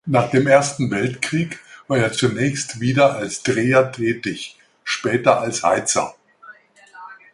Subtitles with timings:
[0.07, 6.15] Nach dem Ersten Weltkrieg war er zunächst wieder als Dreher tätig, später als Heizer.